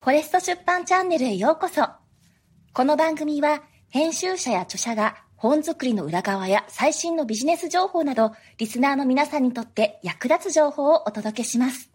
[0.00, 1.88] フォレスト出版チャンネルへようこそ。
[2.72, 11.90] この番組は編集者や著者が本作りの裏側や最新のビジネス情報など、リスナーの皆さんにとって役立つ情報をお届けします。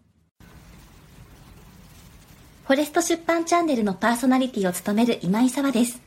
[2.66, 6.02] フォレスト出版チャンネルのパーソナリティを務める今井沢です。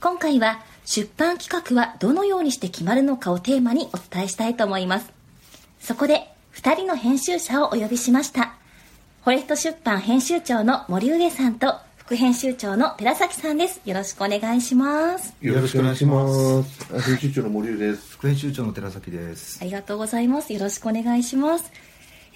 [0.00, 5.12] 今回は出版企画はどのようにして決まるのかをテーマにお伝えしたいと思います。
[5.80, 8.54] そこで2人の編集者をお呼びしました。
[9.26, 13.80] フォレスト出版編集長の森上さんと副編集長の寺崎さんです。
[13.84, 15.34] よろしくお願いします。
[15.40, 16.94] よろしくお願いします。
[16.94, 18.12] あ編集長の森生です。
[18.12, 19.64] 副編集長の寺崎ですあ。
[19.64, 20.52] りがとうございます。
[20.52, 21.72] よろしくお願いします。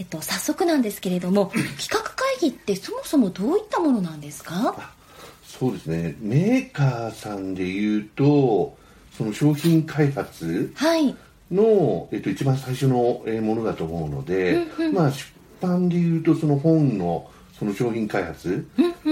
[0.01, 4.91] えっと、早速なんですけれども、 企画会議ってそもそもどういったものなんですか？
[5.45, 6.17] そうですね。
[6.19, 8.77] メーカーさんで言うと、
[9.17, 11.15] その商品開発はい。
[11.53, 15.25] の、えっと、一番最初のえーものだと思うので、まあ、出
[15.61, 18.67] 版で言うと、その本の、その商品開発、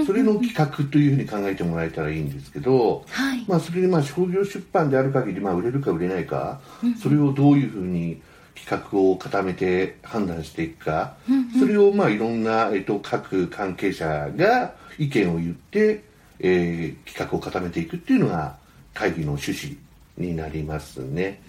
[0.05, 3.45] それの企画というふうに考えてもらえたらいいんですけど、はい。
[3.47, 6.59] まあ、それでまあ商業出版である限り、まあ、売れるか売れないか、
[7.01, 8.21] それをどういうふうに
[8.55, 11.15] 企画を固めて判断していくか、
[11.59, 16.03] それをまあいろんな、えっと、各関係者が意見を言って、
[16.39, 18.55] えー企画を固めていくっていうのが
[18.93, 19.77] 会議の趣旨
[20.17, 21.41] になりますね。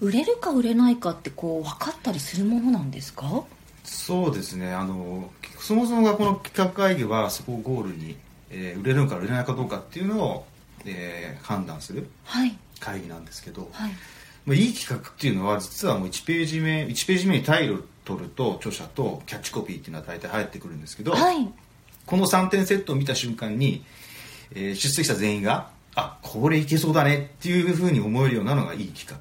[0.00, 3.44] 売れるか売れないかってこう分かったりするものなんですか？
[3.84, 4.72] そうですね。
[4.72, 8.16] あのそもそもがこの企画会議はそこをゴールに、
[8.50, 10.46] えー売れるのか売れないかどうかっていうのを、
[10.84, 12.56] えー判断するはい。
[12.80, 13.90] 会議なんですけど、はい。
[14.44, 17.70] まあいい企画っていうのは実はもう1ページ目1ページ目にタイ
[18.04, 21.48] トルと著者とキャッチコピーっていうのは大体入ってくるんですけど、はい。
[22.06, 23.84] この3点セットを見た瞬間に、
[24.54, 25.70] えー出席者全員があ
[26.26, 29.16] これいけそうだねっていうふうに思えるようなのがいい企画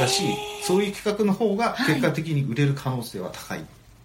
[0.00, 0.22] だし
[0.62, 3.62] そういう企画の方が結果的に売れる可能性は高いっ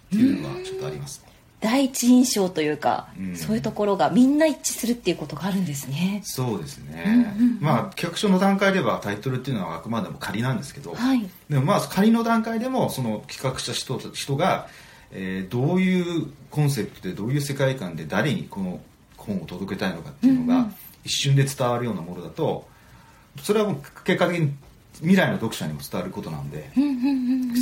[0.10, 1.24] ていうのがちょっとあります、
[1.60, 3.36] 第一印象というか、うん。
[3.36, 6.22] そういうところがみんな一致するっていうことがあるんですね。
[6.24, 11.28] そうですね、まあ企画書の段階ではタイトルっていうのはあくまでも仮なんですけど、はい。
[11.50, 14.68] でもまあ仮の段階でもその企画した人人が、
[15.12, 18.80] えーどういうコンセプトでどういう世界観で誰にこの
[19.18, 20.70] 本を届けたいのかっていうのが
[21.08, 22.68] 一瞬で伝わるようなものだと
[23.42, 24.54] それはもう結果的に
[25.00, 26.72] 未来の読者にも伝わることなんで、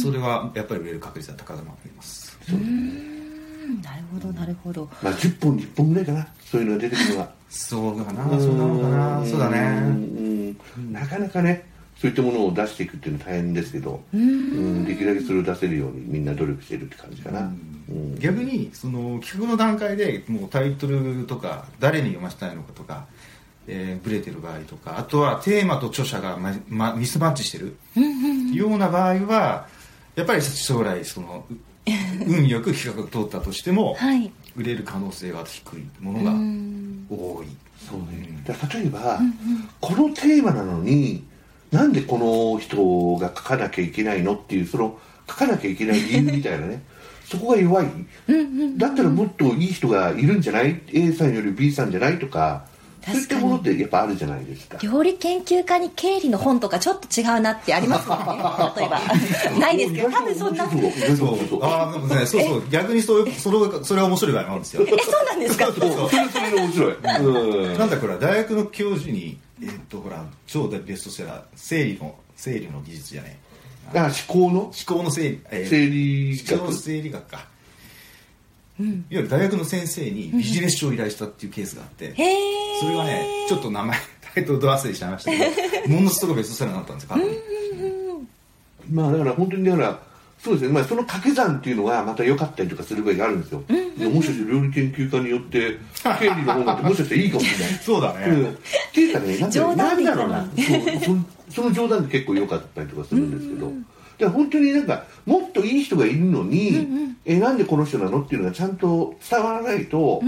[0.02, 2.38] それはやっぱり売れる確率は高くなっています。
[2.50, 3.82] うん。
[3.82, 4.90] なるほど、なるほど。
[5.02, 7.32] まあ、10本、20本ぐらいかな、そういうのが出てくるのが。
[7.50, 9.26] そうかなそうなのかな。
[9.26, 10.58] そうだうねん。
[10.92, 11.66] なかなかね
[12.00, 14.86] そういったものを出していくっていうのは大変ですけどうん。
[14.86, 17.44] できるだけそれを出せるようにみんな努力してるって感じかな、う
[17.94, 18.20] ん。
[18.20, 23.08] 逆にその企画の段階でもうタイトルとか誰に読ませたいのかとか、
[23.68, 27.76] えーブレてる場合とかあとはテーマと著者が、まま、ミスマッチしてる
[28.54, 29.68] ような場合は
[30.16, 31.54] やっぱり将来そのう
[32.28, 34.32] 運よく企画が通ったとしても、 はい。
[34.56, 36.32] 売れる可能性は低いものが
[37.10, 37.48] 多い。
[37.88, 38.30] そうね。
[38.74, 39.20] 例えば、
[39.82, 41.24] このテーマなのに
[41.72, 44.98] なんでこの人が書かなきゃいけないのっていうその
[45.28, 46.82] 書かなきゃいけない理由みたいなね。
[47.30, 47.88] そこが弱い。
[48.78, 52.18] だったらもっといい人がいるんじゃない？A さんより B さんじゃない？
[52.18, 52.66] とか
[53.06, 54.78] そういったものってやっぱあるじゃないですか。
[54.82, 58.26] 料理研究家に経理の本とかちょっと違うなってありますもんね。
[58.78, 59.60] 例えば。
[59.60, 60.70] ないですけど、多分そんな。
[60.70, 60.92] そうそう
[61.38, 62.26] そうそうああでもね。
[62.26, 62.64] そうそう。
[62.70, 64.84] 逆にそういうそれがそれが面白い場合もあるんですよ。
[64.84, 65.66] え、そうなんですか？
[65.68, 65.76] そう
[66.10, 67.78] それそれで面白い、うん。
[67.78, 73.38] なんだこれは大学の教授にえっとほら超ベストセラー生理の生理の技術じゃね
[73.94, 74.00] え。
[74.00, 74.60] あ思考の？
[74.62, 77.46] 思考の整理、えー生理思考の学整理学か、
[78.80, 82.80] いわゆる大学の先生にビジネス書を依頼したっていうケースがあって、へえ。
[82.80, 83.98] それがねちょっと名前
[84.36, 85.38] タイトルど忘れしちゃいましたけ
[85.88, 87.38] ど ものすごくベストセラーになったんですよ過去に
[88.92, 90.00] まあだから本当にだから
[90.44, 93.64] そうですね、まあ、その掛け算っていうのがまた良かったりとかする場合があるんですよ、
[93.98, 95.78] でもしかして料理研究家によって
[96.20, 97.74] 経理の方がもしかしたらいいかもしれない。
[97.82, 98.46] そうだね、うん。
[98.50, 98.56] っ
[98.94, 100.48] ていうかねなんだろうな。
[100.56, 101.20] そう
[101.50, 103.78] そその冗談で結構良かったりとかするんですけど、だか
[104.24, 110.22] ら本当になんかもっといい人がいるのに、えなんでこの人なのっていうのがちゃんと伝わらないと、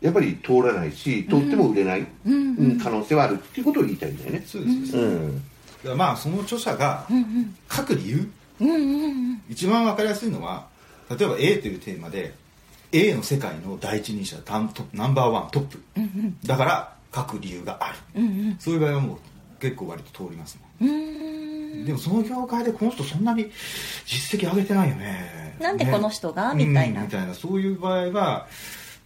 [0.00, 4.42] やっぱり通らないし通っても売れない、うん可能性はあるっていうことを言いたいんだよね。
[4.46, 5.96] そうです、うん。
[5.96, 7.06] まあその著者が
[7.70, 8.30] 書く理由、
[9.48, 10.66] 一番わかりやすいのは
[11.10, 12.34] 例えば A というテーマで
[12.92, 15.80] A の世界の第一人者ダントナンバーワントップ、
[16.44, 17.98] だから書く理由がある、
[18.58, 19.18] そういう場合はもう
[19.60, 21.11] 結構割と通りますもん
[21.86, 23.50] でもその業界でこの人そんなに
[24.06, 25.56] 実績上げてないよね。
[25.60, 26.54] なんでこの人が？
[26.54, 26.64] ね。
[26.64, 27.00] みたいな。
[27.00, 27.34] うんみたいな。
[27.34, 28.46] そういう場合は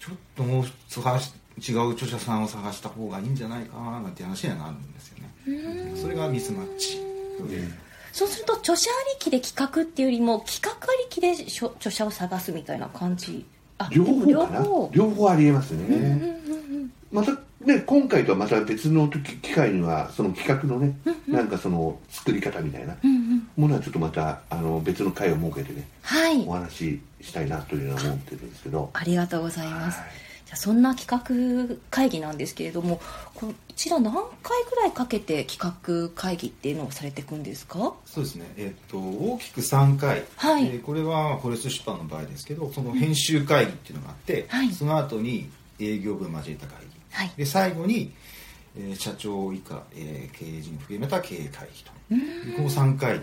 [0.01, 1.33] ちょっともう探し
[1.71, 5.93] 違う著者さんを探した方がいいんじゃないかななんて話にはなるんですよね。
[5.97, 7.01] それがミスマッチ。
[8.13, 13.45] そうすると著者ありきで企画っていうよりも企画ありきで著者を探すみたいな感じ。
[13.79, 14.61] あ両方かな？
[14.61, 14.91] 両方？
[14.95, 16.41] 両方ありえますね、
[17.13, 20.97] またね今回とはまた別の時機会にはその企画のね、
[21.29, 22.97] なんかその作り方みたいな
[23.57, 26.45] ものはちょっとまたあの別の会を設けてねはい。
[26.47, 28.91] お話ししたいなというのは思ってるんですけど。
[28.93, 30.11] ありがとうございます、はい。
[30.47, 33.01] じゃあそんな企画会議なんですけれども
[33.35, 34.23] こちら何回
[34.71, 37.95] ぐらいかけて企画会議っていうのをされていくんですか？
[38.05, 40.67] そうですね、えっと大きく3回、はい。
[40.67, 44.71] えーこれはフォレスト出版の場合ですけどその編集会議っていうのがあって、はい。
[44.73, 45.51] その後に
[45.81, 47.33] 営業部を交えた会議、はい。
[47.37, 48.13] で最後に、
[48.79, 51.93] えー社長以下、えー経営陣を含めた経営会議と。
[52.57, 53.21] この3回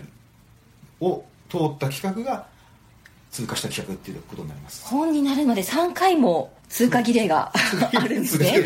[1.00, 2.46] を通った企画が
[3.30, 4.84] 通過した企画っていうことになります。
[4.86, 7.52] 本になるまで3回も通過儀礼が
[7.94, 8.62] あるんですね。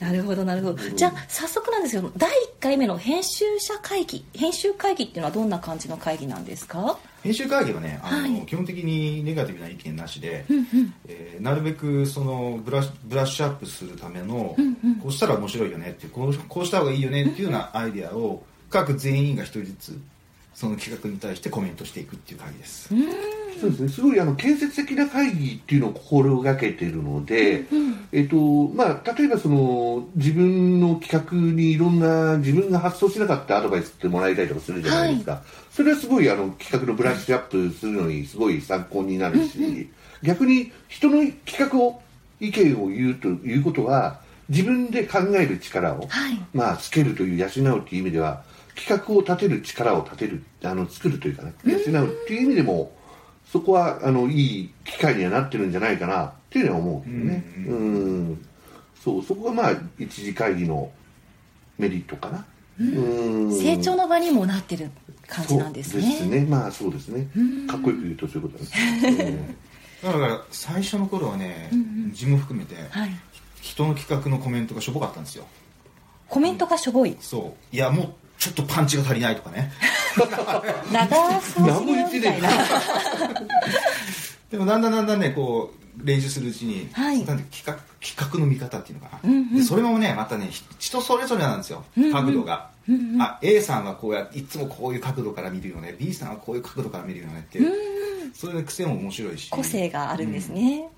[0.00, 0.78] なるほどなるほど。
[0.90, 6.98] じゃあ早速なんですけど第1回目の編集者会議編集会議っていうのはどんな感じの会議なんですか？
[7.22, 8.46] 編集会議はねあの、はい。
[8.46, 10.44] 基本的にネガティブな意見なしで、
[11.06, 14.56] えーなるべくそのブラッシュブラッシュアップするための、
[15.02, 20.00] こうしたら面白いよねっていうこうこうした方がいいよねっていうようなアイデアを各全員が一人ずつ
[20.54, 22.92] その企画に対してコメントしていくっていう会議です、
[23.58, 27.64] そうですね、すごいあの建設的な会議っていうのを心がけているので、
[28.12, 39.90] えっとまあ、例えばその自分の企画にいろんな自分が発想しなかったアドバイスってもらいたりとかするじゃないですか、それはすごいあの企画のブラッシュアップするのにすごい参考になるし、
[40.22, 42.00] 逆に人の企画を
[42.40, 46.40] 意見を言うということは自分で考える力を、はい。
[46.54, 48.42] まあ、つけるという養うという意味では
[48.74, 52.92] 企画を立てる力を立てるあの作るというかね養うっていう意味でも
[53.50, 57.44] そこはあのいい機会にはなってるんじゃないかなっていうのは思うけどね。
[57.66, 58.46] ううん。
[59.02, 60.90] そうそこがまあ一次会議の
[61.78, 62.44] メリットかな。
[62.78, 63.52] うん。
[63.52, 64.90] 成長の場にもなってる
[65.26, 66.02] 感じなんですね。
[66.02, 66.46] そうですね。
[66.48, 67.26] まあそうですね。
[67.66, 69.56] かっこよく言うとそういうことだね、
[70.02, 71.70] だから最初の頃はね、
[72.10, 73.10] 自分も含めて、はい。
[73.62, 75.46] 人の企画のコメントがしょぼかったんですよ。
[76.28, 77.16] コメントがしょぼい。
[77.20, 77.74] そう。
[77.74, 79.72] いやもうちょっとパンチが足りないとかね
[80.92, 82.48] 長そうすぎるみたいな。
[84.50, 87.24] でもだんだんだんだんねこう練習するうちに、はい。
[87.24, 92.70] なんて企画企画の見方っていうのかな、でそれもねまたねひ人それぞれなんですよ、角度が、
[93.18, 95.96] あ A さんはこうやいつもこういう角度から見るよね。
[95.98, 97.72] B さんはこういう角度から見るよねっていう、
[98.32, 99.50] そういう癖も面白いし。
[99.50, 100.88] 個性があるんですね、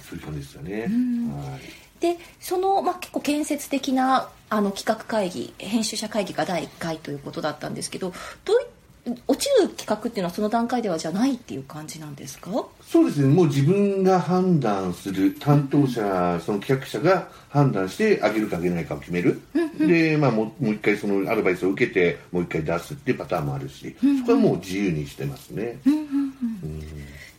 [0.00, 8.12] そういう感じですよね、はいでその、まあ、結構建設的なあの企画会議編集者会議が第1回ということだったんですけど
[8.44, 12.50] どうい落ちる企画っていうのはその段階ではじゃないっていう感じなんですか？
[12.82, 19.42] そうですね、もう自分が判断する、担当者、その企画者が判断して、あげるかあげないかを決める、
[19.78, 25.80] で、まあ、もうもう一回そのアドバイスを受けて、もう一回出すっていうパターンもあるし、そこはもう自由にしてますね。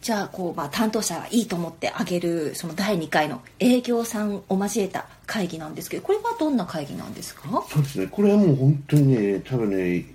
[0.05, 7.41] じゃあこう、まあ、担当者がいいと思ってあげるその第2回の営業さんを交えた会議なんですけどこれはどんな会議なんですか？
[7.67, 10.05] そうですね、これはもう本当にね、多分ね、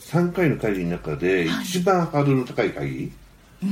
[0.00, 3.12] 3回の会議の中で一番ハードルの高い会議、
[3.62, 3.66] う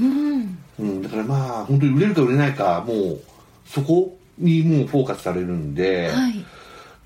[0.83, 1.03] ん。
[1.03, 3.21] だからまあ、本当に売れるか売れないか、もう
[3.67, 6.43] そこにもうフォーカスされるんで、はい。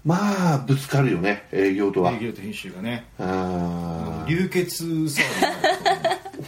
[0.04, 2.12] まあ、ぶつかるよね、営業とは。
[2.12, 3.04] 営業と編集がね。
[3.18, 4.30] あー。
[4.30, 5.69] 流血騒ぎになる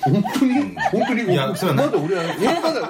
[0.04, 2.81] 本当に、本当に、いやそれはまだ俺は、俺まだ、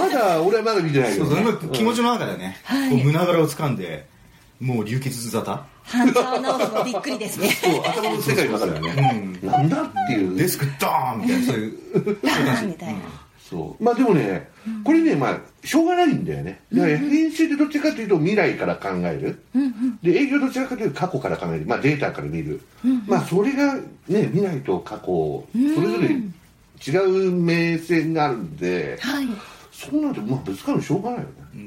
[0.00, 1.40] まだ、俺はまだ見てないよ、そうそう。
[1.40, 2.56] 今気持ちの中でね、
[2.90, 4.06] こう胸ぐらを掴んで
[4.60, 5.58] もう流血沙汰？
[5.84, 7.48] 半沢直樹もびっくりですね。
[7.48, 10.36] そう、頭の世界の中ではね、なんだっていう。
[10.36, 12.66] デスクドーンみたいなそういう そういう感じ。
[12.66, 13.00] みたいな。
[13.48, 13.82] そう。
[13.82, 14.50] まあでもね、
[14.84, 16.60] これね、まあ、しょうがないんだよね。
[16.72, 19.42] だから編集でどっちかというと未来から考える。
[20.02, 21.64] で、営業どちらかというと過去から考える。
[21.66, 22.60] まあデータから見る。
[23.06, 23.74] まあそれが
[24.08, 26.16] ね、未来と過去、それぞれ
[26.86, 26.96] 違
[27.28, 29.26] う目線があるんで、はい。
[29.72, 31.28] そうなると、まあぶつかるのしょうがないよね。
[31.54, 31.58] う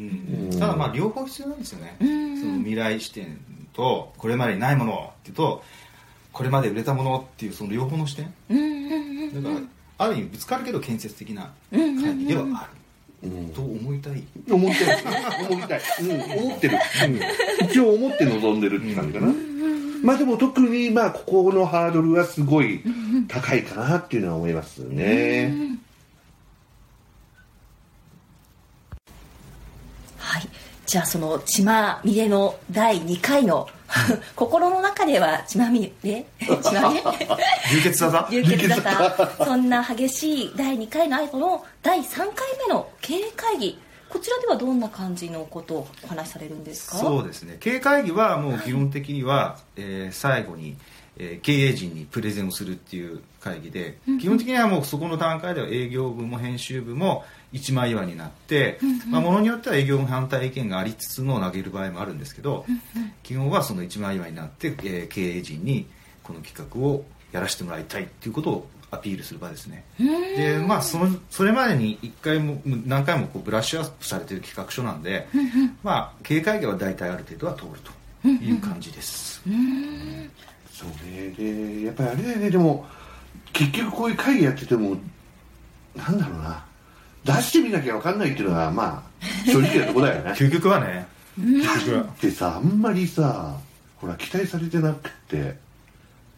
[0.56, 0.60] ん。
[0.60, 3.40] ただまあ両方必要なんですよね、その未来視点
[3.74, 5.64] とこれまでにないものっていうと
[6.32, 8.34] これまで売れたものっていうその両方の視点。
[8.50, 9.62] うんうんうんだから
[9.98, 12.70] ある意味ぶつかるけど建設的な会議ではあ
[13.24, 14.24] る、と思いたい。
[14.50, 15.48] 思いたい。
[15.50, 15.82] 思いたい。
[16.02, 16.78] うん、思ってる。
[17.62, 19.34] うん、一応思って望んでるって感じかな。
[20.04, 22.82] まあでも特にまあここのハードルはすごい
[23.28, 25.54] 高いかなっていうのは思いますね。
[30.18, 30.48] はい。
[30.86, 33.68] じゃあその血まみれの第2回の
[34.36, 36.26] 心の中では血まみれ？
[36.40, 37.04] 血まみれ？
[37.74, 38.30] 流血沙汰？
[38.30, 38.82] 流血だっ
[39.38, 42.28] たそんな激しい第2回の後の第3回
[42.68, 43.80] 目の経営会議。
[44.10, 46.98] こちらではどんな感じのことをお話しされるんですか？
[46.98, 47.58] そうですね。
[47.60, 50.76] 経営会議はもう基本的には、えー最後に、
[51.18, 58.80] えー経営陣にプレゼンをするっていう会議で、基本的にはもうそこの段階では営業部も編集部も一枚岩になって、
[59.10, 62.66] まあ、ものによっては営業部反対意見がありつつの投げる場合もあるんですけど、
[63.22, 65.88] 基本はその一枚岩になって、えー経営陣に
[66.24, 69.84] この企画をやらせてもらいたいっていうことをアピールする場ですね。
[69.98, 75.28] でまあそのそれまでに一回も何回もこうブラッシュアップされてる企画書なんで、
[75.84, 77.70] まあ経営会議は大体ある程度は通る
[78.22, 79.42] という感じです。
[80.74, 82.50] そうねでやっぱりあれだよね。
[82.50, 82.86] でも
[83.54, 84.98] 結局こういう会議やってても
[85.96, 86.66] なんだろうな。
[87.24, 90.32] 出してみなきゃ分かんないっていうのがまあ正直なとこだよね。
[90.36, 91.06] 究極はね、
[91.40, 92.06] 究極は。
[92.22, 93.56] でさあんまりさ
[93.98, 95.56] ほら期待されてなくて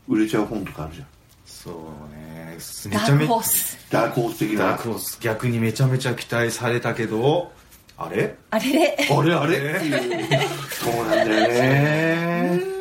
[0.07, 1.07] 売れちゃう本とかあるじゃん。
[1.45, 2.57] そうね。
[2.87, 3.15] めダークちゃ。
[3.15, 3.77] めちゃホース。
[3.89, 4.57] ダークホース的な。
[4.65, 5.17] ダークホース。
[5.21, 7.51] 逆にめちゃめちゃ期待されたけど
[7.97, 8.35] あれ？
[8.51, 8.71] あれ？
[8.73, 9.33] れあれ？
[9.33, 9.57] あれ？
[9.57, 10.47] っていう。
[10.69, 12.61] そうなんだよね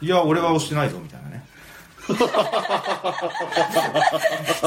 [0.00, 1.44] いや俺は押してないぞみたいなね。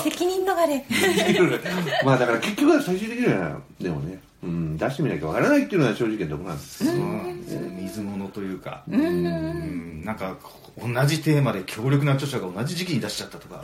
[0.03, 0.85] 責任逃れ。
[2.05, 7.41] まあだから結局は最終的にはでもね、うん、出してみなきゃ分からないっていうのが正直なところなんですそうなん。
[7.41, 8.83] ですよ水物というか。
[8.89, 10.03] うん。
[10.05, 10.35] なんか
[10.77, 13.61] 同じテーマで強力な著者が同じ時期に出しちゃったとか。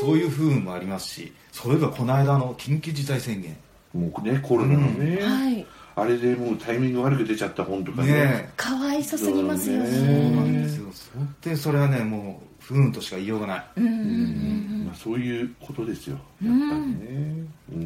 [0.00, 3.56] そういう不運もありますしそういえばこの間の緊急事態宣言。
[3.92, 5.66] もうねコロナのね、はい
[6.00, 8.12] あれでもうタイミング悪く出ちゃった本とかね。
[8.12, 10.84] ねかわいそすぎますよそうそうねなんですよ。
[11.14, 13.80] 本当にそれはねもう不運としか言いようがない。
[13.80, 16.16] まあ、そういうことですよ。
[16.42, 17.44] やっぱりね。
[17.72, 17.76] う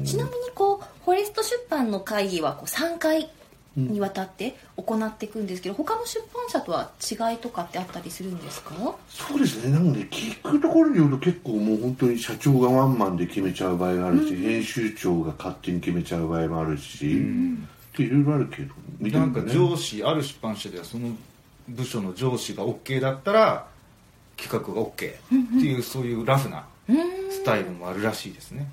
[0.00, 0.04] ん。
[0.04, 3.30] ちなみにこうフォレスト出版の会議はこう3回
[3.76, 8.74] にわたって行っていくんですけど、他の出版社とは違いとかってあったりするんですか？
[9.08, 9.72] そうですね。
[9.72, 17.22] なんで聞くところによると結構もう本当に社長がワンマンで決めちゃう場合があるし、編集長が勝手に決めちゃう場合もあるし、
[17.92, 21.10] っていろいろあるけどみたいなんかね上司ある出版社ではその
[21.68, 23.66] 部署の上司が OK だったら
[24.36, 26.64] 企画が OK っていうそういうラフな
[27.30, 28.70] スタイルもあるらしいですね。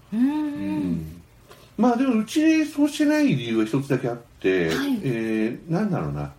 [1.75, 4.99] まあでもうちでそうしてない理由は一つだけあって、はい。
[5.03, 6.31] えーなんだろうな。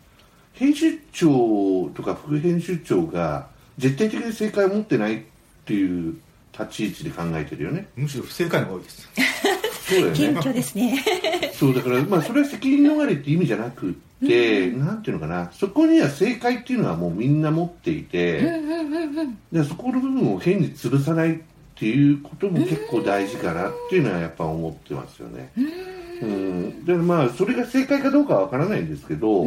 [0.52, 5.22] 編集長とか副編集長が絶対的に正解を持ってないっ
[5.64, 6.16] ていう
[6.52, 7.88] 立ち位置で考えてるよね。
[7.96, 9.08] むしろ不正解の方が多いです。
[9.84, 10.16] そうだよね。
[10.16, 11.02] 謙虚ですね。
[11.52, 13.94] そうだからまあそれは責任逃れって意味じゃなくっ
[14.26, 15.50] て、なんていうのかな。
[15.52, 18.40] そこには正解っていうのはもうみんな持っていて、
[19.52, 21.40] でそこの部分を変に潰さない
[21.74, 25.50] っていうことも結構大事かなっていうのはやっぱ思ってますよね。
[25.56, 29.44] うん、でまあそれが正解かどうかはわからないんですけど、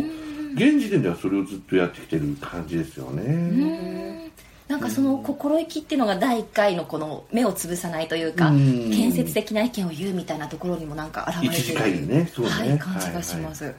[0.56, 4.30] 現時点ではそれをずっとやってきてる感じですよね。
[4.68, 8.92] なんかその心意気っていうのが第1回のこの目を潰さないというかうん。
[8.92, 12.30] 建設的な意見を言うみたいなところにもなんか現れて一次会議ね。
[12.34, 12.52] そうね。
[12.52, 13.74] はい、感じがします、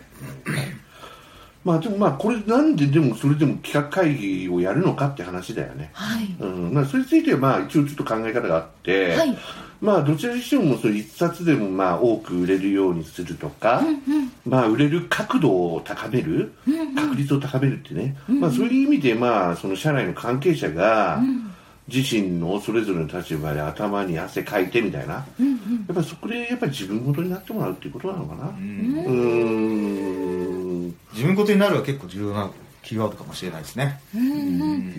[1.68, 5.90] まあでもまあこれなんででもそれでも企画会議をやるのかって話だよね。
[5.92, 6.34] はい。
[6.40, 6.72] うん。
[6.72, 9.38] まあ、それについてはまあ一応ちょっと考え方があって、はい。
[9.82, 13.82] まあどちらにしてもその一冊でもまあ多く売れるようにするとか、
[14.46, 16.54] まあ売れる角度を高める、
[16.96, 21.20] 確率を高めるってね、まあそういう意味でまあその社内の関係者が
[21.86, 25.26] 自身のそれぞれの立場で頭に汗かいてみたいな、やっ
[25.94, 28.48] ぱりそこでやっぱり自分ごとになってもらうっていうことなのかな。
[28.48, 30.27] うーん
[31.18, 32.48] 自分ことになるは結構重要な
[32.82, 34.00] キーワードかもしれないですね。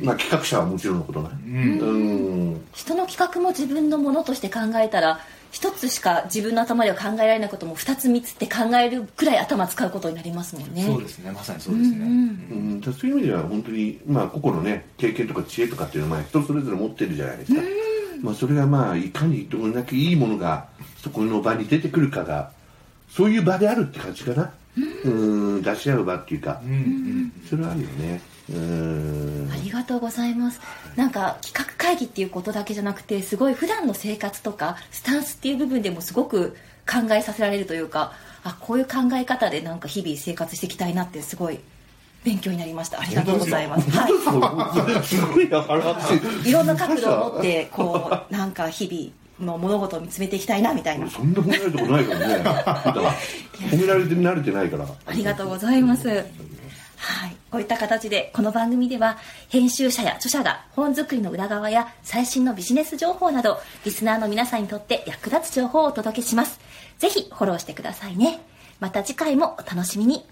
[0.03, 1.29] まあ企画者はもちろんのことね。
[1.31, 2.61] うん。
[2.73, 5.21] 人の企画も自分のものとして考えたら
[5.51, 10.83] 一つしか自分の頭では考えられないことも二つ三つって考えるくらい頭使うことになりますもんね。
[10.83, 11.31] そうですね。
[11.31, 17.61] まさにそうですね、うん、そういう意味では本当に、まあ、個々のね経験とか知恵とかっていうのはまあ人それぞれ持ってるじゃないですか、
[18.21, 20.67] まあ、それがまあいかにどれだけいいものが
[21.01, 22.51] そこの場に出てくるかが
[23.09, 28.21] そういう場であるって感じかなうん出し合う場っていうか、うんうんそれはあるよね。
[28.49, 29.49] うん。
[29.51, 30.59] ありがとうございます。
[30.95, 36.55] なんか企画会議っていうことだけじゃなくてすごい普段の生活とかスタンスっていう部分でもすごく
[36.89, 41.59] 考えさせられるというかあこういう考え方でなんか日々生活していきたいなってすごい
[42.23, 42.99] 勉強になりました。
[42.99, 43.89] ありがとうございます。
[43.91, 45.03] は い。
[45.05, 52.35] すごい話いろんな角度を持ってこうなんか日々の物事を見つめていきたいなみたいなそんな褒められたこないからね
[53.71, 56.09] 褒められて慣れてないからありがとうございます。
[56.99, 57.35] はい。
[57.49, 59.17] こういった形で、この番組では、
[59.47, 66.59] 編集者や著者が本作りの裏側や最新のビジネス情報など、リスナーの皆さんにとって役立つ情報をお届けします。
[66.99, 68.41] ぜひ、フォローしてくださいね。
[68.79, 70.25] また次回もお楽しみに。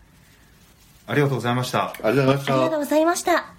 [1.07, 2.25] ありがとうございましたありが
[2.69, 3.56] とうございました。